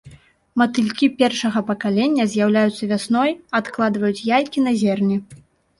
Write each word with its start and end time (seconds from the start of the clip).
Матылькі 0.61 1.09
першага 1.19 1.63
пакалення 1.69 2.27
з'яўляюцца 2.33 2.83
вясной, 2.93 3.29
адкладваюць 3.61 4.21
яйкі 4.37 4.59
на 4.71 4.77
зерне. 4.83 5.17